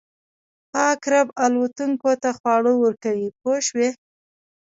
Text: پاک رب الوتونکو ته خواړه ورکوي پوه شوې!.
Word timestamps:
پاک 0.71 1.01
رب 1.11 1.27
الوتونکو 1.45 2.11
ته 2.21 2.29
خواړه 2.37 2.71
ورکوي 2.83 3.27
پوه 3.39 3.57
شوې!. 3.67 3.89